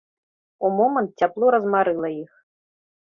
У 0.69 0.71
момант 0.77 1.09
цяпло 1.23 1.45
размарыла 1.57 2.09
іх. 2.23 2.31